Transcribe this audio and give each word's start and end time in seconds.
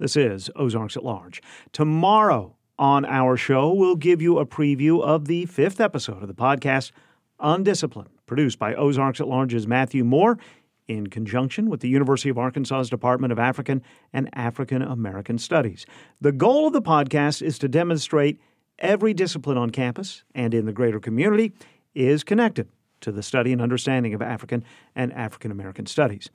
This 0.00 0.16
is 0.16 0.48
Ozarks 0.56 0.96
at 0.96 1.04
Large. 1.04 1.42
Tomorrow 1.72 2.56
on 2.78 3.04
our 3.04 3.36
show, 3.36 3.70
we'll 3.70 3.96
give 3.96 4.22
you 4.22 4.38
a 4.38 4.46
preview 4.46 5.02
of 5.02 5.26
the 5.26 5.44
fifth 5.44 5.78
episode 5.78 6.22
of 6.22 6.26
the 6.26 6.32
podcast, 6.32 6.90
Undisciplined, 7.38 8.08
produced 8.24 8.58
by 8.58 8.74
Ozarks 8.74 9.20
at 9.20 9.28
Large's 9.28 9.66
Matthew 9.66 10.02
Moore 10.02 10.38
in 10.88 11.08
conjunction 11.08 11.68
with 11.68 11.80
the 11.80 11.90
University 11.90 12.30
of 12.30 12.38
Arkansas's 12.38 12.88
Department 12.88 13.30
of 13.30 13.38
African 13.38 13.82
and 14.10 14.30
African 14.32 14.80
American 14.80 15.36
Studies. 15.36 15.84
The 16.18 16.32
goal 16.32 16.68
of 16.68 16.72
the 16.72 16.80
podcast 16.80 17.42
is 17.42 17.58
to 17.58 17.68
demonstrate 17.68 18.40
every 18.78 19.12
discipline 19.12 19.58
on 19.58 19.68
campus 19.68 20.24
and 20.34 20.54
in 20.54 20.64
the 20.64 20.72
greater 20.72 20.98
community 20.98 21.52
is 21.94 22.24
connected 22.24 22.70
to 23.02 23.12
the 23.12 23.22
study 23.22 23.52
and 23.52 23.60
understanding 23.60 24.14
of 24.14 24.22
African 24.22 24.64
and 24.96 25.12
African 25.12 25.50
American 25.50 25.84
studies. 25.84 26.30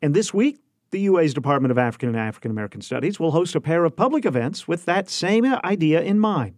And 0.00 0.14
this 0.14 0.32
week, 0.32 0.58
the 0.90 1.00
UA's 1.00 1.34
Department 1.34 1.72
of 1.72 1.78
African 1.78 2.08
and 2.08 2.18
African 2.18 2.50
American 2.50 2.80
Studies 2.80 3.18
will 3.18 3.32
host 3.32 3.54
a 3.54 3.60
pair 3.60 3.84
of 3.84 3.96
public 3.96 4.24
events 4.24 4.68
with 4.68 4.84
that 4.84 5.08
same 5.08 5.44
idea 5.44 6.00
in 6.00 6.18
mind. 6.18 6.54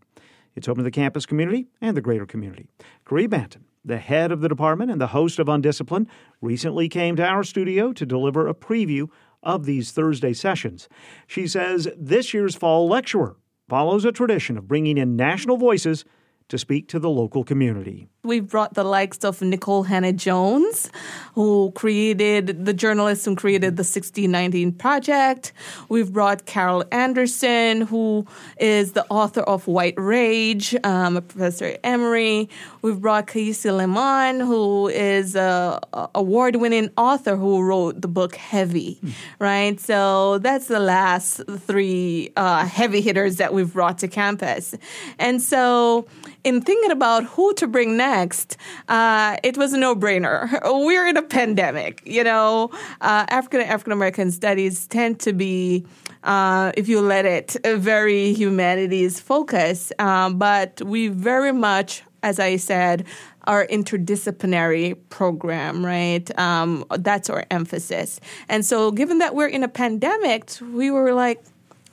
It's 0.55 0.69
open 0.69 0.78
to 0.78 0.84
the 0.84 0.91
campus 0.91 1.27
community 1.27 1.69
and 1.80 1.96
the 1.96 2.00
greater 2.00 2.27
community. 2.27 2.69
Caree 3.05 3.28
Banton, 3.28 3.62
the 3.84 3.98
head 3.98 4.33
of 4.33 4.41
the 4.41 4.48
department 4.48 4.91
and 4.91 5.00
the 5.00 5.09
host 5.09 5.38
of 5.38 5.48
Undisciplined, 5.48 6.09
recently 6.41 6.88
came 6.88 7.16
to 7.16 7.24
our 7.24 7.42
studio 7.42 7.92
to 7.92 8.05
deliver 8.05 8.46
a 8.46 8.55
preview 8.55 9.09
of 9.42 9.64
these 9.64 9.92
Thursday 9.92 10.33
sessions. 10.33 10.88
She 11.27 11.47
says 11.47 11.88
this 11.97 12.34
year's 12.34 12.56
fall 12.56 12.88
lecturer 12.88 13.36
follows 13.69 14.05
a 14.05 14.12
tradition 14.12 14.58
of 14.58 14.66
bringing 14.66 14.98
in 14.98 15.16
national 15.16 15.56
voices 15.56 16.05
to 16.48 16.58
speak 16.58 16.88
to 16.88 16.98
the 16.98 17.10
local 17.10 17.44
community. 17.44 18.08
We've 18.24 18.48
brought 18.48 18.74
the 18.74 18.84
likes 18.84 19.24
of 19.24 19.40
Nicole 19.40 19.84
Hannah-Jones, 19.84 20.90
who 21.34 21.72
created 21.74 22.66
the 22.66 22.74
journalist 22.74 23.24
who 23.24 23.36
created 23.36 23.76
the 23.76 23.82
1619 23.82 24.72
Project. 24.72 25.52
We've 25.88 26.12
brought 26.12 26.44
Carol 26.44 26.84
Anderson, 26.90 27.82
who 27.82 28.26
is 28.58 28.92
the 28.92 29.06
author 29.08 29.42
of 29.42 29.66
White 29.66 29.94
Rage, 29.96 30.74
um, 30.84 31.16
a 31.16 31.22
professor 31.22 31.66
at 31.66 31.80
Emory. 31.84 32.48
We've 32.83 33.00
brought 33.00 33.28
Kiese 33.28 33.64
Laymon, 33.64 34.40
who 34.40 34.88
is 34.88 35.36
a, 35.36 35.80
a 35.92 36.08
award-winning 36.14 36.90
author 36.96 37.36
who 37.36 37.62
wrote 37.62 38.02
the 38.02 38.08
book 38.08 38.34
Heavy, 38.34 38.98
mm. 39.02 39.12
right? 39.38 39.78
So 39.80 40.38
that's 40.38 40.66
the 40.66 40.80
last 40.80 41.40
three 41.60 42.33
uh, 42.36 42.66
heavy 42.66 43.00
hitters 43.00 43.36
that 43.36 43.55
we've 43.55 43.72
brought 43.72 43.98
to 43.98 44.08
campus. 44.08 44.74
And 45.18 45.40
so 45.40 46.06
in 46.44 46.61
thinking 46.61 46.91
about 46.91 47.25
who 47.25 47.53
to 47.55 47.67
bring 47.67 47.97
next, 47.97 48.56
uh, 48.89 49.36
it 49.42 49.56
was 49.56 49.72
a 49.72 49.78
no 49.78 49.94
brainer. 49.94 50.48
We're 50.86 51.06
in 51.06 51.17
a 51.17 51.22
pandemic. 51.22 52.03
You 52.05 52.25
know, 52.25 52.70
uh, 53.00 53.27
African 53.28 53.61
and 53.61 53.70
African 53.70 53.92
American 53.92 54.30
studies 54.30 54.86
tend 54.86 55.20
to 55.20 55.33
be. 55.33 55.86
Uh, 56.25 56.72
if 56.77 56.89
you 56.89 57.00
let 57.00 57.25
it, 57.25 57.56
very 57.64 58.33
humanities 58.33 59.20
focus. 59.20 59.92
Um, 60.00 60.36
but 60.36 60.83
we 60.84 61.08
very 61.08 61.53
much, 61.53 62.03
as 62.25 62.41
I 62.41 62.56
said, 62.56 63.06
our 63.45 63.67
interdisciplinary 63.67 64.98
program, 65.08 65.84
right? 65.84 66.39
Um, 66.39 66.84
that's 66.91 67.30
our 67.30 67.45
emphasis. 67.50 68.20
And 68.48 68.64
so, 68.64 68.91
given 68.91 69.19
that 69.19 69.34
we're 69.34 69.48
in 69.48 69.62
a 69.62 69.69
pandemic, 69.69 70.50
we 70.61 70.91
were 70.91 71.14
like, 71.14 71.42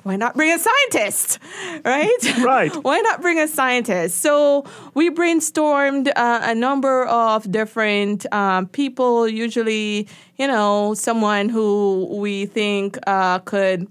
why 0.05 0.15
not 0.15 0.35
bring 0.35 0.51
a 0.51 0.59
scientist, 0.59 1.39
right? 1.83 2.15
Right. 2.45 2.71
why 2.83 2.99
not 2.99 3.21
bring 3.21 3.39
a 3.39 3.47
scientist? 3.47 4.19
So 4.21 4.65
we 4.93 5.09
brainstormed 5.09 6.11
uh, 6.15 6.41
a 6.43 6.53
number 6.53 7.05
of 7.05 7.51
different 7.51 8.31
um, 8.31 8.67
people, 8.67 9.27
usually, 9.27 10.07
you 10.37 10.45
know, 10.45 10.93
someone 10.93 11.49
who 11.49 12.07
we 12.11 12.45
think 12.45 12.99
uh, 13.07 13.39
could 13.39 13.87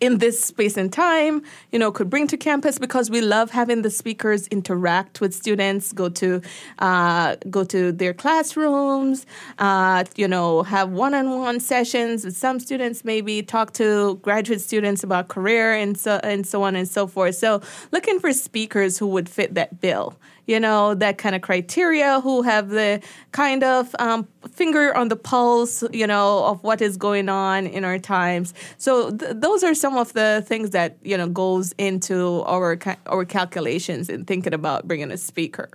in 0.00 0.18
this 0.18 0.42
space 0.42 0.76
and 0.76 0.92
time, 0.92 1.42
you 1.70 1.78
know, 1.78 1.92
could 1.92 2.08
bring 2.08 2.26
to 2.26 2.36
campus 2.36 2.78
because 2.78 3.10
we 3.10 3.20
love 3.20 3.50
having 3.50 3.82
the 3.82 3.90
speakers 3.90 4.46
interact 4.48 5.20
with 5.20 5.34
students, 5.34 5.92
go 5.92 6.08
to 6.08 6.40
uh, 6.78 7.36
go 7.50 7.64
to 7.64 7.92
their 7.92 8.14
classrooms, 8.14 9.26
uh, 9.58 10.04
you 10.16 10.26
know, 10.26 10.62
have 10.62 10.90
one-on-one 10.90 11.60
sessions 11.60 12.24
with 12.24 12.36
some 12.36 12.58
students, 12.58 13.04
maybe 13.04 13.42
talk 13.42 13.72
to 13.74 14.16
graduate 14.22 14.60
students 14.60 15.04
about 15.04 15.28
career 15.28 15.72
and 15.72 15.98
so 15.98 16.20
and 16.24 16.46
so 16.46 16.62
on 16.62 16.74
and 16.76 16.88
so 16.88 17.06
forth. 17.06 17.34
So, 17.34 17.60
looking 17.92 18.18
for 18.18 18.32
speakers 18.32 18.98
who 18.98 19.06
would 19.08 19.28
fit 19.28 19.54
that 19.54 19.80
bill 19.80 20.16
you 20.46 20.60
know, 20.60 20.94
that 20.94 21.18
kind 21.18 21.34
of 21.34 21.42
criteria, 21.42 22.20
who 22.20 22.42
have 22.42 22.70
the 22.70 23.02
kind 23.32 23.62
of 23.62 23.94
um, 23.98 24.26
finger 24.52 24.96
on 24.96 25.08
the 25.08 25.16
pulse, 25.16 25.84
you 25.92 26.06
know, 26.06 26.44
of 26.44 26.62
what 26.62 26.80
is 26.80 26.96
going 26.96 27.28
on 27.28 27.66
in 27.66 27.84
our 27.84 27.98
times. 27.98 28.54
So 28.78 29.10
th- 29.10 29.32
those 29.36 29.62
are 29.62 29.74
some 29.74 29.96
of 29.96 30.12
the 30.12 30.42
things 30.46 30.70
that, 30.70 30.96
you 31.02 31.16
know, 31.16 31.28
goes 31.28 31.72
into 31.78 32.42
our, 32.42 32.76
ca- 32.76 32.98
our 33.06 33.24
calculations 33.24 34.08
in 34.08 34.24
thinking 34.24 34.54
about 34.54 34.86
bringing 34.88 35.10
a 35.10 35.16
speaker. 35.16 35.68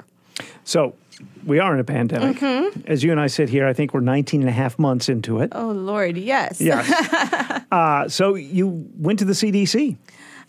So 0.63 0.95
we 1.45 1.59
are 1.59 1.73
in 1.73 1.79
a 1.79 1.83
pandemic. 1.83 2.37
Mm-hmm. 2.37 2.81
As 2.87 3.03
you 3.03 3.11
and 3.11 3.19
I 3.19 3.27
sit 3.27 3.49
here, 3.49 3.67
I 3.67 3.73
think 3.73 3.93
we're 3.93 4.01
19 4.01 4.41
and 4.41 4.49
a 4.49 4.53
half 4.53 4.77
months 4.77 5.09
into 5.09 5.39
it. 5.39 5.51
Oh, 5.53 5.71
Lord, 5.71 6.17
yes. 6.17 6.59
Yes. 6.59 7.63
uh, 7.71 8.09
so 8.09 8.35
you 8.35 8.89
went 8.97 9.19
to 9.19 9.25
the 9.25 9.33
CDC. 9.33 9.97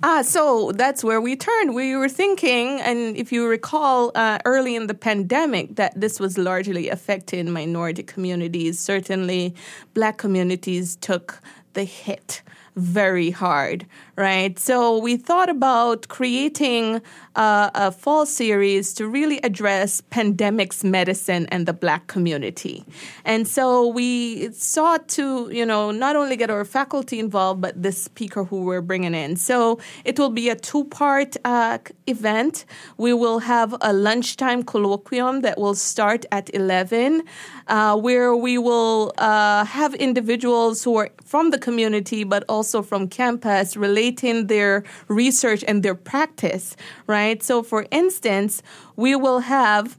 Ah, 0.03 0.21
so 0.21 0.73
that's 0.73 1.03
where 1.03 1.21
we 1.23 1.37
turned. 1.37 1.75
We 1.75 1.97
were 1.97 2.09
thinking, 2.09 2.81
and 2.83 3.17
if 3.17 3.33
you 3.33 3.49
recall, 3.49 4.13
uh, 4.15 4.39
early 4.45 4.77
in 4.77 4.89
the 4.89 4.95
pandemic, 4.95 5.77
that 5.77 5.99
this 5.99 6.21
was 6.21 6.37
largely 6.37 6.91
affecting 6.91 7.51
minority 7.51 8.03
communities. 8.03 8.79
Certainly, 8.79 9.55
black 9.95 10.19
communities 10.19 10.97
took 10.97 11.41
the 11.73 11.85
hit 11.85 12.43
very 12.77 13.31
hard, 13.31 13.87
right? 14.17 14.59
So 14.59 14.99
we 14.99 15.17
thought 15.17 15.51
about 15.51 16.09
creating 16.09 17.03
uh, 17.35 17.71
a 17.75 17.93
fall 17.93 18.25
series 18.25 18.95
to 18.95 19.07
really 19.07 19.39
address 19.43 20.01
pandemics 20.11 20.83
medicine 20.83 21.47
and 21.51 21.67
the 21.67 21.75
black 21.75 22.07
community. 22.07 22.85
And 23.25 23.47
so 23.47 23.87
we 23.87 24.51
sought 24.53 25.09
to, 25.09 25.51
you 25.53 25.67
know, 25.67 25.91
not 25.91 26.17
only 26.17 26.37
get 26.37 26.49
our 26.49 26.65
faculty 26.65 27.19
involved, 27.19 27.61
but 27.61 27.83
the 27.83 27.93
speaker 27.93 28.45
who 28.45 28.63
we're 28.63 28.81
bringing 28.81 29.15
in. 29.15 29.37
So 29.37 29.79
it 30.05 30.19
will 30.19 30.31
be 30.31 30.49
a 30.49 30.57
two 30.57 30.85
part 30.85 31.37
uh, 31.45 31.79
event. 32.07 32.65
We 32.97 33.13
will 33.13 33.41
have 33.41 33.75
a 33.83 33.93
lunchtime 33.93 34.63
colloquium 34.63 35.43
that 35.43 35.59
will 35.59 35.75
start 35.75 36.25
at 36.33 36.53
11, 36.55 37.23
uh, 37.69 37.97
where 37.99 38.35
we 38.35 38.57
will 38.57 39.13
uh, 39.19 39.67
have 39.67 39.95
individuals 39.97 40.83
who 40.85 40.97
are 40.97 41.11
from 41.23 41.51
the 41.51 41.59
community, 41.59 42.25
but 42.25 42.45
also 42.49 42.81
from 42.81 43.09
campus 43.09 43.77
relating 44.07 44.47
their 44.47 44.85
research 45.09 45.65
and 45.67 45.83
their 45.83 45.95
practice, 45.95 46.77
right? 47.07 47.43
So, 47.43 47.63
for 47.63 47.87
instance, 47.91 48.63
we 48.97 49.17
will 49.17 49.41
have 49.41 49.99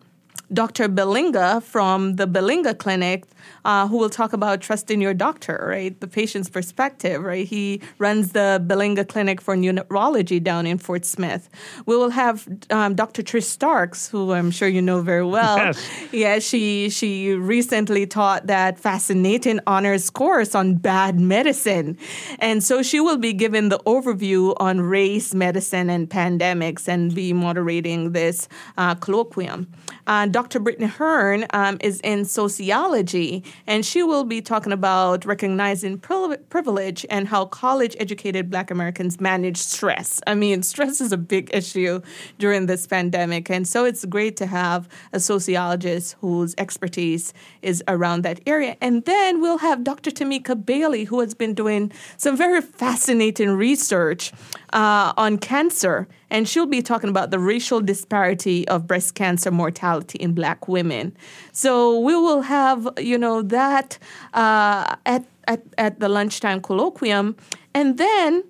Dr. 0.54 0.88
Belinga 0.88 1.62
from 1.64 2.16
the 2.16 2.28
Belinga 2.28 2.78
Clinic 2.78 3.26
uh, 3.66 3.88
who 3.88 3.98
will 3.98 4.10
talk 4.10 4.34
about 4.34 4.62
trusting 4.62 5.02
your 5.02 5.14
doctor, 5.14 5.66
right? 5.70 6.00
The 6.00 6.08
patient's 6.08 6.50
perspective, 6.50 7.22
right? 7.22 7.46
He 7.46 7.82
runs 7.98 8.32
the 8.32 8.64
Belinga 8.66 9.08
Clinic 9.08 9.42
for 9.42 9.56
Neurology 9.56 10.40
down 10.40 10.66
in 10.66 10.78
Fort 10.78 11.06
Smith. 11.06 11.50
We 11.86 11.96
will 11.98 12.12
have 12.12 12.48
um, 12.70 12.96
Dr. 12.96 13.24
Trish 13.24 13.44
Starks, 13.44 14.08
who 14.08 14.32
I'm 14.32 14.52
sure 14.52 14.68
you 14.68 14.82
know 14.82 15.02
very 15.02 15.26
well. 15.26 15.58
Yes. 15.58 15.90
Yeah, 16.12 16.40
she 16.40 16.90
she 16.90 17.34
recently 17.34 18.06
taught 18.06 18.48
that 18.48 18.80
fascinating 18.80 19.60
honors 19.68 20.10
course 20.10 20.56
on 20.56 20.76
bad 20.76 21.20
medicine, 21.20 21.98
and 22.40 22.64
so 22.64 22.82
she 22.82 23.00
will 23.00 23.18
be 23.18 23.34
giving 23.34 23.70
the 23.70 23.80
overview 23.80 24.56
on 24.60 24.82
race, 24.82 25.34
medicine, 25.34 25.90
and 25.90 26.10
pandemics, 26.10 26.88
and 26.88 27.14
be 27.14 27.34
moderating 27.34 28.14
this 28.14 28.48
uh, 28.78 28.96
colloquium. 28.96 29.68
Uh, 30.06 30.26
Dr. 30.38 30.60
Brittany 30.60 30.86
Hearn 30.86 31.48
um, 31.50 31.80
is 31.82 32.00
in 32.02 32.24
sociology, 32.24 33.44
and 33.66 33.84
she 33.84 34.04
will 34.04 34.24
be 34.24 34.40
talking 34.40 34.72
about 34.72 35.26
recognizing 35.26 35.98
privilege 35.98 37.08
and 37.10 37.28
how 37.28 37.46
college 37.46 37.96
educated 38.00 38.52
Black 38.52 38.70
Americans 38.70 39.20
manage 39.20 39.58
stress. 39.58 40.22
I 40.28 40.36
mean, 40.36 40.62
stress 40.74 41.02
is 41.02 41.12
a 41.12 41.18
big 41.18 41.50
issue 41.56 42.02
during 42.38 42.68
this 42.68 42.86
pandemic, 42.86 43.50
and 43.50 43.68
so 43.68 43.84
it's 43.84 44.06
great 44.06 44.38
to 44.38 44.46
have 44.46 44.88
a 45.12 45.20
sociologist 45.20 46.16
whose 46.22 46.54
expertise 46.60 47.34
is 47.64 47.84
around 47.88 48.22
that 48.22 48.40
area. 48.46 48.78
And 48.80 49.06
then 49.06 49.42
we'll 49.42 49.58
have 49.58 49.84
Dr. 49.84 50.12
Tamika 50.12 50.54
Bailey, 50.64 51.06
who 51.06 51.20
has 51.20 51.34
been 51.34 51.56
doing 51.56 51.92
some 52.18 52.38
very 52.38 52.62
fascinating 52.62 53.54
research 53.54 54.32
uh, 54.72 55.14
on 55.18 55.40
cancer, 55.40 56.08
and 56.30 56.48
she'll 56.48 56.66
be 56.66 56.82
talking 56.82 57.10
about 57.10 57.32
the 57.32 57.40
racial 57.40 57.82
disparity 57.82 58.68
of 58.68 58.88
breast 58.88 59.16
cancer 59.16 59.52
mortality 59.52 60.18
in 60.20 60.34
Black 60.34 60.68
women. 60.68 61.16
So 61.52 62.00
we 62.00 62.16
will 62.16 62.42
have, 62.42 62.88
you 62.98 63.18
know, 63.18 63.42
that 63.42 63.98
uh, 64.34 64.96
at, 65.06 65.26
at 65.48 65.62
at 65.78 66.00
the 66.00 66.10
lunchtime 66.10 66.62
colloquium, 66.62 67.36
and 67.74 67.98
then 67.98 68.44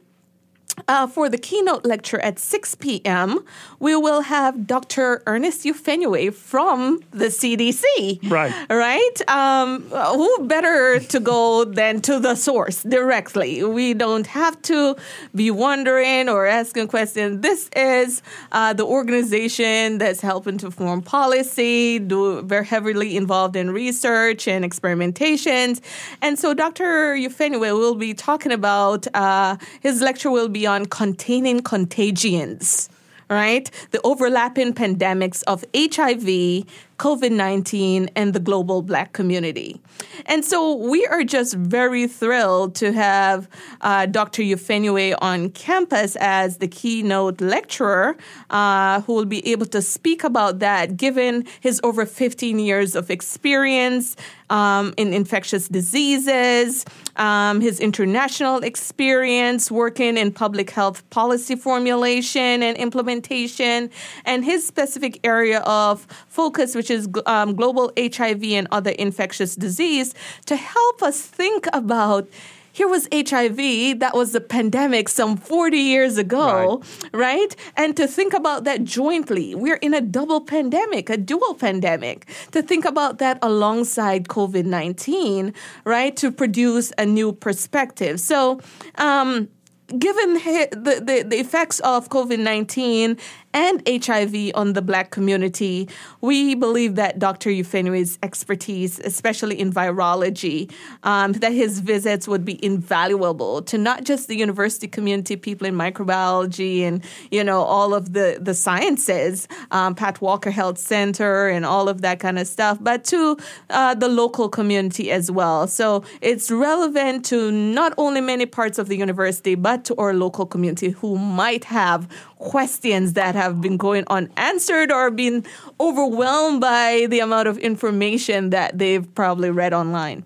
uh, 0.87 1.07
for 1.07 1.29
the 1.29 1.37
keynote 1.37 1.85
lecture 1.85 2.19
at 2.19 2.39
6 2.39 2.75
p.m., 2.75 3.43
we 3.79 3.95
will 3.95 4.21
have 4.21 4.67
Dr. 4.67 5.23
Ernest 5.25 5.65
Yufenyuy 5.65 6.33
from 6.33 6.99
the 7.11 7.25
CDC. 7.25 8.29
Right. 8.29 8.53
Right? 8.69 9.29
Um, 9.29 9.83
who 9.89 10.47
better 10.47 10.99
to 10.99 11.19
go 11.19 11.65
than 11.65 12.01
to 12.01 12.19
the 12.19 12.35
source 12.35 12.83
directly? 12.83 13.63
We 13.63 13.93
don't 13.93 14.27
have 14.27 14.61
to 14.63 14.95
be 15.35 15.51
wondering 15.51 16.29
or 16.29 16.45
asking 16.45 16.87
questions. 16.87 17.41
This 17.41 17.69
is 17.75 18.21
uh, 18.51 18.73
the 18.73 18.85
organization 18.85 19.97
that's 19.97 20.21
helping 20.21 20.57
to 20.59 20.71
form 20.71 21.01
policy, 21.01 21.99
do 21.99 22.41
very 22.43 22.65
heavily 22.65 23.17
involved 23.17 23.55
in 23.55 23.71
research 23.71 24.47
and 24.47 24.63
experimentations. 24.63 25.81
And 26.21 26.37
so 26.37 26.53
Dr. 26.53 27.15
Yufenyuy 27.15 27.77
will 27.77 27.95
be 27.95 28.13
talking 28.13 28.51
about, 28.51 29.07
uh, 29.13 29.57
his 29.81 30.01
lecture 30.01 30.29
will 30.29 30.49
be 30.49 30.66
on 30.67 30.85
containing 30.85 31.61
contagions, 31.61 32.89
right? 33.29 33.71
The 33.91 34.01
overlapping 34.03 34.73
pandemics 34.73 35.43
of 35.47 35.65
HIV, 35.75 36.65
COVID 36.97 37.31
19 37.31 38.09
and 38.15 38.33
the 38.33 38.39
global 38.39 38.81
black 38.81 39.13
community. 39.13 39.79
And 40.25 40.43
so 40.43 40.75
we 40.75 41.05
are 41.07 41.23
just 41.23 41.53
very 41.55 42.07
thrilled 42.07 42.75
to 42.75 42.91
have 42.91 43.47
uh, 43.81 44.07
Dr. 44.07 44.41
Yufenyuy 44.41 45.15
on 45.21 45.49
campus 45.51 46.15
as 46.19 46.57
the 46.57 46.67
keynote 46.67 47.39
lecturer 47.39 48.17
uh, 48.49 49.01
who 49.01 49.13
will 49.13 49.25
be 49.25 49.47
able 49.47 49.67
to 49.67 49.81
speak 49.81 50.23
about 50.23 50.59
that 50.59 50.97
given 50.97 51.45
his 51.61 51.79
over 51.83 52.05
15 52.05 52.59
years 52.59 52.95
of 52.95 53.11
experience 53.11 54.15
um, 54.49 54.93
in 54.97 55.13
infectious 55.13 55.67
diseases, 55.67 56.85
um, 57.17 57.61
his 57.61 57.79
international 57.79 58.63
experience 58.63 59.69
working 59.69 60.17
in 60.17 60.31
public 60.31 60.69
health 60.69 61.07
policy 61.09 61.55
formulation 61.55 62.63
and 62.63 62.77
implementation, 62.77 63.89
and 64.25 64.45
his 64.45 64.65
specific 64.65 65.19
area 65.23 65.59
of 65.61 66.07
focus, 66.27 66.75
which 66.75 66.86
which 66.87 66.99
is 66.99 67.07
um, 67.25 67.55
global 67.55 67.91
HIV 67.99 68.43
and 68.43 68.67
other 68.71 68.91
infectious 68.91 69.55
disease, 69.55 70.13
to 70.45 70.55
help 70.55 71.03
us 71.03 71.21
think 71.21 71.67
about 71.73 72.27
here 72.71 72.87
was 72.87 73.07
HIV, 73.11 73.99
that 74.01 74.11
was 74.13 74.33
the 74.33 74.39
pandemic 74.39 75.09
some 75.09 75.35
40 75.35 75.77
years 75.77 76.19
ago, 76.19 76.83
right. 77.11 77.49
right. 77.49 77.55
And 77.75 77.97
to 77.97 78.07
think 78.07 78.35
about 78.35 78.65
that 78.65 78.83
jointly. 78.83 79.55
We're 79.55 79.77
in 79.77 79.95
a 79.95 80.01
double 80.01 80.41
pandemic, 80.41 81.09
a 81.09 81.17
dual 81.17 81.55
pandemic. 81.55 82.27
To 82.51 82.61
think 82.61 82.85
about 82.85 83.17
that 83.17 83.39
alongside 83.41 84.27
COVID 84.27 84.65
19, 84.65 85.55
right, 85.85 86.15
to 86.17 86.31
produce 86.31 86.93
a 86.99 87.05
new 87.05 87.33
perspective. 87.33 88.19
So, 88.19 88.61
um, 88.99 89.49
given 89.87 90.33
the, 90.35 91.01
the, 91.03 91.25
the 91.27 91.39
effects 91.39 91.79
of 91.79 92.09
COVID 92.09 92.39
19 92.39 93.17
and 93.57 93.81
HIV 93.87 94.51
on 94.53 94.73
the 94.73 94.83
Black 94.83 95.09
community, 95.09 95.89
we 96.21 96.53
believe 96.53 96.93
that 96.93 97.17
Dr. 97.17 97.49
Yufenyuy's 97.49 98.19
expertise, 98.21 98.99
especially 98.99 99.59
in 99.59 99.73
virology, 99.73 100.71
um, 101.01 101.33
that 101.33 101.53
his 101.53 101.79
visits 101.79 102.27
would 102.27 102.45
be 102.45 102.63
invaluable 102.63 103.63
to 103.63 103.79
not 103.79 104.03
just 104.03 104.27
the 104.27 104.35
university 104.37 104.87
community, 104.87 105.35
people 105.35 105.65
in 105.65 105.73
microbiology 105.73 106.81
and 106.81 107.03
you 107.31 107.43
know 107.43 107.61
all 107.63 107.95
of 107.95 108.13
the 108.13 108.37
the 108.39 108.53
sciences, 108.53 109.47
um, 109.71 109.95
Pat 109.95 110.21
Walker 110.21 110.51
Health 110.51 110.77
Center 110.77 111.47
and 111.47 111.65
all 111.65 111.89
of 111.89 112.01
that 112.01 112.19
kind 112.19 112.37
of 112.37 112.45
stuff, 112.47 112.77
but 112.79 113.03
to 113.05 113.37
uh, 113.71 113.95
the 113.95 114.07
local 114.07 114.49
community 114.49 115.09
as 115.09 115.31
well. 115.31 115.67
So 115.67 116.03
it's 116.21 116.51
relevant 116.51 117.25
to 117.25 117.51
not 117.51 117.93
only 117.97 118.21
many 118.21 118.45
parts 118.45 118.77
of 118.77 118.87
the 118.87 118.97
university, 118.97 119.55
but 119.55 119.83
to 119.85 119.95
our 119.95 120.13
local 120.13 120.45
community 120.45 120.91
who 120.91 121.17
might 121.17 121.63
have 121.63 122.07
questions 122.39 123.13
that 123.13 123.35
have 123.35 123.46
been 123.51 123.77
going 123.77 124.03
unanswered 124.09 124.91
or 124.91 125.11
been 125.11 125.45
overwhelmed 125.79 126.61
by 126.61 127.07
the 127.09 127.19
amount 127.19 127.47
of 127.47 127.57
information 127.57 128.49
that 128.51 128.77
they've 128.77 129.13
probably 129.15 129.49
read 129.49 129.73
online? 129.73 130.23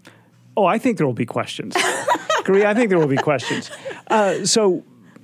Oh, 0.57 0.65
I 0.65 0.77
think 0.77 0.97
there 0.97 1.07
will 1.07 1.13
be 1.13 1.25
questions. 1.25 1.75
Caree, 2.43 2.65
I 2.65 2.73
think 2.73 2.89
there 2.89 2.99
will 2.99 3.07
be 3.07 3.17
questions. 3.17 3.71
Uh, 4.09 4.45
so, 4.45 4.83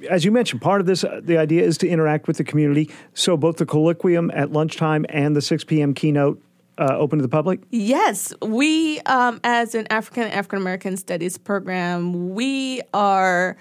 as 0.09 0.23
you 0.23 0.31
mentioned, 0.31 0.61
part 0.61 0.79
of 0.79 0.88
this, 0.88 1.03
uh, 1.03 1.19
the 1.23 1.38
idea 1.38 1.63
is 1.63 1.77
to 1.79 1.88
interact 1.88 2.27
with 2.27 2.38
the 2.38 2.44
community. 2.44 2.89
So, 3.13 3.35
both 3.35 3.57
the 3.57 3.65
colloquium 3.65 4.31
at 4.33 4.51
lunchtime 4.51 5.05
and 5.09 5.35
the 5.35 5.41
6 5.41 5.63
p.m. 5.65 5.93
keynote 5.93 6.41
uh, 6.77 6.95
open 6.97 7.19
to 7.19 7.23
the 7.23 7.29
public? 7.29 7.61
Yes, 7.71 8.33
we, 8.41 9.00
um, 9.01 9.39
as 9.43 9.75
an 9.75 9.88
African 9.89 10.23
African 10.23 10.59
American 10.59 10.97
Studies 10.97 11.38
program, 11.38 12.33
we 12.33 12.81
are 12.93 13.57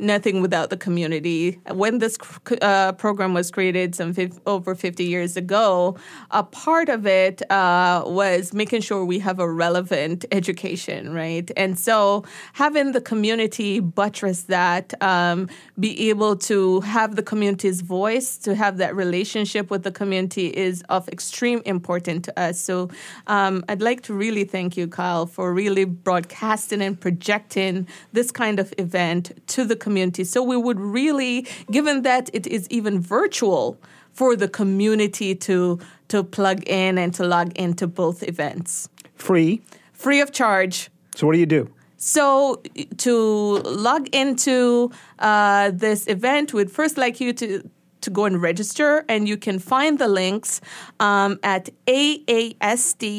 nothing 0.00 0.40
without 0.40 0.70
the 0.70 0.76
community. 0.76 1.60
When 1.70 1.98
this 1.98 2.18
uh, 2.62 2.92
program 2.92 3.34
was 3.34 3.50
created 3.50 3.94
some 3.94 4.14
over 4.46 4.74
50 4.74 5.04
years 5.04 5.36
ago, 5.36 5.96
a 6.30 6.42
part 6.42 6.88
of 6.88 7.06
it 7.06 7.42
uh, 7.50 8.02
was 8.06 8.52
making 8.52 8.80
sure 8.80 9.04
we 9.04 9.18
have 9.18 9.38
a 9.38 9.50
relevant 9.50 10.24
education, 10.32 11.12
right? 11.12 11.50
And 11.56 11.78
so 11.78 12.24
having 12.54 12.92
the 12.92 13.00
community 13.00 13.80
buttress 13.80 14.44
that, 14.44 14.94
um, 15.02 15.48
be 15.78 16.10
able 16.10 16.36
to 16.36 16.80
have 16.80 17.16
the 17.16 17.22
community's 17.22 17.80
voice, 17.80 18.36
to 18.38 18.54
have 18.54 18.78
that 18.78 18.96
relationship 18.96 19.70
with 19.70 19.82
the 19.82 19.92
community 19.92 20.48
is 20.48 20.82
of 20.88 21.08
extreme 21.08 21.62
importance 21.64 22.26
to 22.26 22.40
us. 22.40 22.60
So 22.60 22.90
um, 23.26 23.64
I'd 23.68 23.82
like 23.82 24.02
to 24.02 24.14
really 24.14 24.44
thank 24.44 24.76
you, 24.76 24.88
Kyle, 24.88 25.26
for 25.26 25.52
really 25.52 25.84
broadcasting 25.84 26.82
and 26.82 26.98
projecting 26.98 27.86
this 28.12 28.30
kind 28.30 28.58
of 28.58 28.72
event 28.78 29.32
to 29.48 29.64
the 29.64 29.76
community 29.76 29.89
community. 29.90 30.24
So 30.24 30.38
we 30.52 30.56
would 30.66 30.80
really, 30.98 31.46
given 31.76 32.02
that 32.02 32.24
it 32.32 32.46
is 32.46 32.62
even 32.70 32.94
virtual, 33.18 33.64
for 34.12 34.36
the 34.36 34.48
community 34.48 35.34
to 35.34 35.78
to 36.08 36.22
plug 36.22 36.62
in 36.66 36.98
and 36.98 37.14
to 37.14 37.24
log 37.24 37.56
into 37.56 37.86
both 37.86 38.22
events. 38.22 38.88
Free. 39.14 39.62
Free 39.92 40.20
of 40.20 40.32
charge. 40.32 40.90
So 41.14 41.26
what 41.26 41.34
do 41.34 41.38
you 41.38 41.46
do? 41.46 41.70
So 41.96 42.60
to 42.98 43.14
log 43.58 44.08
into 44.14 44.90
uh, 45.18 45.70
this 45.72 46.06
event, 46.06 46.52
we'd 46.54 46.70
first 46.70 46.96
like 46.96 47.20
you 47.20 47.32
to 47.34 47.62
to 48.00 48.10
go 48.10 48.24
and 48.24 48.40
register, 48.40 49.04
and 49.08 49.28
you 49.28 49.36
can 49.36 49.58
find 49.58 49.98
the 49.98 50.08
links 50.08 50.60
um, 51.00 51.38
at 51.42 51.68
aasd.uark.edu 51.86 53.10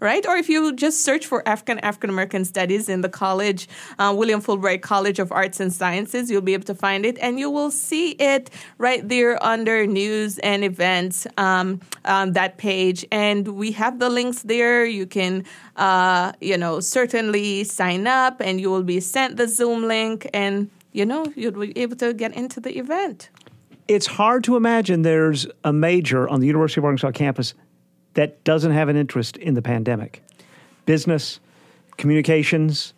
right? 0.00 0.26
Or 0.26 0.36
if 0.36 0.48
you 0.48 0.74
just 0.74 1.02
search 1.02 1.26
for 1.26 1.46
African 1.48 1.78
African 1.80 2.10
American 2.10 2.44
Studies 2.44 2.88
in 2.88 3.00
the 3.00 3.08
college, 3.08 3.68
uh, 3.98 4.14
William 4.16 4.42
Fulbright 4.42 4.82
College 4.82 5.18
of 5.18 5.32
Arts 5.32 5.60
and 5.60 5.72
Sciences, 5.72 6.30
you'll 6.30 6.42
be 6.42 6.54
able 6.54 6.64
to 6.64 6.74
find 6.74 7.06
it, 7.06 7.18
and 7.18 7.38
you 7.38 7.50
will 7.50 7.70
see 7.70 8.10
it 8.12 8.50
right 8.78 9.06
there 9.08 9.42
under 9.42 9.86
news 9.86 10.38
and 10.38 10.64
events. 10.64 11.26
Um, 11.36 11.80
um, 12.04 12.32
that 12.34 12.58
page, 12.58 13.04
and 13.10 13.48
we 13.48 13.72
have 13.72 13.98
the 13.98 14.08
links 14.08 14.42
there. 14.42 14.84
You 14.84 15.06
can, 15.06 15.44
uh, 15.76 16.32
you 16.40 16.56
know, 16.56 16.80
certainly 16.80 17.64
sign 17.64 18.06
up, 18.06 18.40
and 18.40 18.60
you 18.60 18.70
will 18.70 18.84
be 18.84 19.00
sent 19.00 19.36
the 19.36 19.48
Zoom 19.48 19.88
link, 19.88 20.28
and 20.32 20.70
you 20.92 21.04
know, 21.04 21.26
you'll 21.36 21.52
be 21.52 21.76
able 21.78 21.96
to 21.96 22.14
get 22.14 22.34
into 22.34 22.60
the 22.60 22.78
event. 22.78 23.28
It's 23.88 24.06
hard 24.06 24.42
to 24.44 24.56
imagine 24.56 25.02
there's 25.02 25.46
a 25.62 25.72
major 25.72 26.28
on 26.28 26.40
the 26.40 26.46
University 26.46 26.80
of 26.80 26.84
Arkansas 26.84 27.12
campus 27.12 27.54
that 28.16 28.42
doesn't 28.44 28.72
have 28.72 28.88
an 28.88 28.96
interest 28.96 29.36
in 29.36 29.54
the 29.54 29.62
pandemic? 29.62 30.22
Business, 30.84 31.40
communications, 31.96 32.92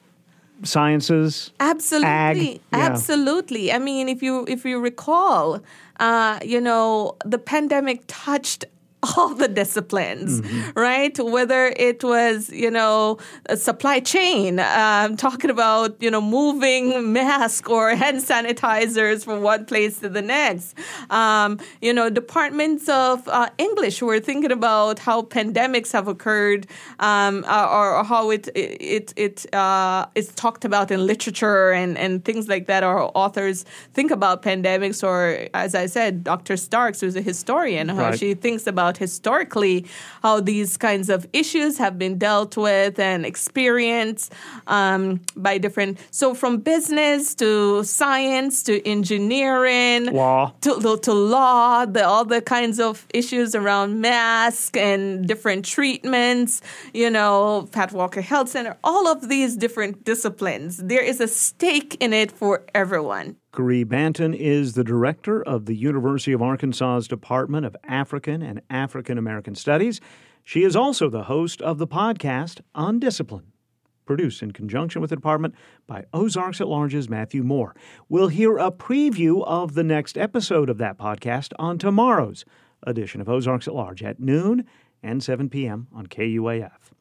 sciences, 0.62 1.52
absolutely, 1.60 2.60
ag, 2.72 2.80
absolutely. 2.80 3.66
Yeah. 3.66 3.76
I 3.76 3.78
mean, 3.78 4.08
if 4.08 4.22
you 4.22 4.44
if 4.48 4.64
you 4.64 4.80
recall, 4.80 5.60
uh, 6.00 6.38
you 6.42 6.60
know, 6.60 7.16
the 7.24 7.38
pandemic 7.38 8.02
touched 8.06 8.64
all 9.16 9.34
the 9.34 9.46
disciplines, 9.46 10.40
mm-hmm. 10.40 10.78
right? 10.78 11.16
Whether 11.18 11.66
it 11.76 12.02
was, 12.02 12.50
you 12.50 12.70
know, 12.70 13.18
a 13.46 13.56
supply 13.56 14.00
chain, 14.00 14.58
um, 14.58 15.16
talking 15.16 15.50
about, 15.50 16.02
you 16.02 16.10
know, 16.10 16.20
moving 16.20 17.12
masks 17.12 17.68
or 17.68 17.94
hand 17.94 18.18
sanitizers 18.18 19.24
from 19.24 19.42
one 19.42 19.66
place 19.66 20.00
to 20.00 20.08
the 20.08 20.22
next. 20.22 20.74
Um, 21.10 21.60
you 21.80 21.92
know, 21.92 22.10
departments 22.10 22.88
of 22.88 23.26
uh, 23.28 23.50
English 23.58 24.02
were 24.02 24.18
thinking 24.18 24.50
about 24.50 24.98
how 24.98 25.22
pandemics 25.22 25.92
have 25.92 26.08
occurred 26.08 26.66
um, 26.98 27.44
uh, 27.46 27.68
or, 27.70 27.96
or, 27.98 28.04
how 28.04 28.30
it 28.30 28.48
it 28.56 29.14
it 29.16 29.54
uh, 29.54 30.06
is 30.16 30.28
talked 30.34 30.64
about 30.64 30.90
in 30.90 31.06
literature 31.06 31.70
and, 31.70 31.96
and 31.96 32.24
things 32.24 32.48
like 32.48 32.66
that. 32.66 32.82
Or 32.82 33.12
authors 33.16 33.64
think 33.94 34.10
about 34.10 34.42
pandemics, 34.42 35.06
or 35.06 35.48
as 35.54 35.76
I 35.76 35.86
said, 35.86 36.24
Dr. 36.24 36.56
Starks, 36.56 37.00
who's 37.00 37.14
a 37.14 37.22
historian, 37.22 37.88
how 37.88 38.10
right. 38.10 38.18
she 38.18 38.34
thinks 38.34 38.66
about 38.66 38.87
about 38.88 38.96
historically 38.96 39.86
how 40.22 40.40
these 40.40 40.76
kinds 40.76 41.10
of 41.10 41.26
issues 41.32 41.78
have 41.78 41.98
been 41.98 42.18
dealt 42.18 42.56
with 42.56 42.98
and 42.98 43.26
experienced 43.26 44.32
um, 44.66 45.20
by 45.36 45.58
different. 45.58 45.98
So 46.10 46.34
from 46.34 46.58
business 46.58 47.34
to 47.36 47.84
science 47.84 48.62
to 48.64 48.74
engineering, 48.86 50.06
law 50.06 50.52
to, 50.62 50.98
to, 51.02 51.12
law, 51.12 51.84
the, 51.84 52.04
all 52.06 52.24
the 52.24 52.40
kinds 52.40 52.80
of 52.80 53.06
issues 53.12 53.54
around 53.54 54.00
mask 54.00 54.76
and 54.76 55.26
different 55.28 55.64
treatments. 55.64 56.62
You 56.94 57.10
know, 57.10 57.68
Pat 57.72 57.92
Walker 57.92 58.22
Health 58.22 58.48
Center. 58.48 58.76
All 58.82 59.06
of 59.06 59.28
these 59.28 59.56
different 59.56 60.04
disciplines. 60.04 60.78
There 60.78 61.02
is 61.02 61.20
a 61.20 61.28
stake 61.28 61.96
in 62.00 62.12
it 62.12 62.32
for 62.32 62.64
everyone. 62.74 63.36
Caree 63.58 63.84
Banton 63.84 64.36
is 64.36 64.74
the 64.74 64.84
director 64.84 65.42
of 65.42 65.66
the 65.66 65.74
University 65.74 66.30
of 66.30 66.40
Arkansas's 66.40 67.08
Department 67.08 67.66
of 67.66 67.74
African 67.82 68.40
and 68.40 68.62
African 68.70 69.18
American 69.18 69.56
Studies. 69.56 70.00
She 70.44 70.62
is 70.62 70.76
also 70.76 71.10
the 71.10 71.24
host 71.24 71.60
of 71.60 71.78
the 71.78 71.86
podcast 71.88 72.60
Undisciplined, 72.76 73.50
produced 74.06 74.44
in 74.44 74.52
conjunction 74.52 75.00
with 75.00 75.10
the 75.10 75.16
department 75.16 75.56
by 75.88 76.04
Ozarks 76.12 76.60
at 76.60 76.68
Large's 76.68 77.08
Matthew 77.08 77.42
Moore. 77.42 77.74
We'll 78.08 78.28
hear 78.28 78.58
a 78.58 78.70
preview 78.70 79.42
of 79.44 79.74
the 79.74 79.82
next 79.82 80.16
episode 80.16 80.70
of 80.70 80.78
that 80.78 80.96
podcast 80.96 81.52
on 81.58 81.78
tomorrow's 81.78 82.44
edition 82.84 83.20
of 83.20 83.28
Ozarks 83.28 83.66
at 83.66 83.74
Large 83.74 84.04
at 84.04 84.20
noon 84.20 84.66
and 85.02 85.20
7 85.20 85.50
p.m. 85.50 85.88
on 85.92 86.06
KUAF. 86.06 86.92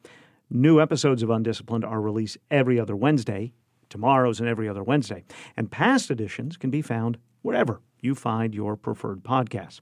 New 0.50 0.80
episodes 0.80 1.22
of 1.22 1.30
Undisciplined 1.30 1.84
are 1.84 2.00
released 2.00 2.36
every 2.50 2.80
other 2.80 2.96
Wednesday 2.96 3.52
tomorrow's 3.88 4.40
and 4.40 4.48
every 4.48 4.68
other 4.68 4.82
Wednesday. 4.82 5.24
And 5.56 5.70
past 5.70 6.10
editions 6.10 6.56
can 6.56 6.70
be 6.70 6.82
found 6.82 7.18
wherever 7.42 7.80
you 8.00 8.14
find 8.14 8.54
your 8.54 8.76
preferred 8.76 9.22
podcasts. 9.24 9.80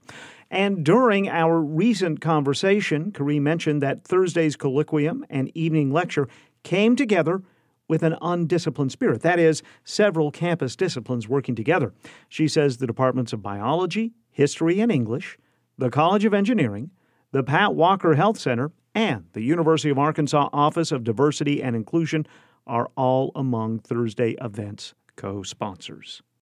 And 0.49 0.83
during 0.83 1.29
our 1.29 1.59
recent 1.61 2.21
conversation, 2.21 3.11
Caree 3.11 3.39
mentioned 3.39 3.81
that 3.81 4.03
Thursday's 4.03 4.57
colloquium 4.57 5.23
and 5.29 5.51
evening 5.55 5.91
lecture 5.91 6.27
came 6.63 6.95
together 6.95 7.43
with 7.87 8.03
an 8.03 8.17
undisciplined 8.21 8.91
spirit. 8.91 9.21
That 9.21 9.39
is, 9.39 9.63
several 9.83 10.31
campus 10.31 10.75
disciplines 10.75 11.27
working 11.27 11.55
together. 11.55 11.93
She 12.27 12.47
says 12.47 12.77
the 12.77 12.87
departments 12.87 13.33
of 13.33 13.41
biology, 13.41 14.13
history, 14.29 14.79
and 14.79 14.91
English, 14.91 15.37
the 15.77 15.89
College 15.89 16.25
of 16.25 16.33
Engineering, 16.33 16.91
the 17.31 17.43
Pat 17.43 17.75
Walker 17.75 18.15
Health 18.15 18.39
Center, 18.39 18.71
and 18.93 19.25
the 19.33 19.41
University 19.41 19.89
of 19.89 19.99
Arkansas 19.99 20.49
Office 20.51 20.91
of 20.91 21.03
Diversity 21.03 21.61
and 21.61 21.75
Inclusion 21.75 22.25
are 22.67 22.89
all 22.95 23.31
among 23.35 23.79
Thursday 23.79 24.35
event's 24.41 24.93
co 25.15 25.43
sponsors. 25.43 26.21